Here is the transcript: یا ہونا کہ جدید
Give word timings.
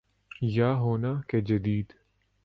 یا 0.41 0.73
ہونا 0.73 1.13
کہ 1.27 1.39
جدید 1.41 1.93